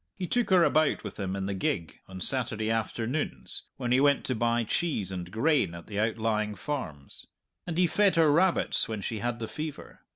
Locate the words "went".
3.99-4.25